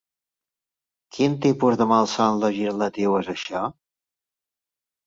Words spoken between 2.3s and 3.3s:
legislatiu